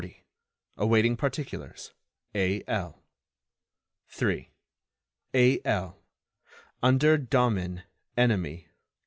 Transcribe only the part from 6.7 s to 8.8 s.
Under domin. enemy.